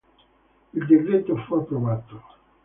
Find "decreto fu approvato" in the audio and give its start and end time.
0.87-2.23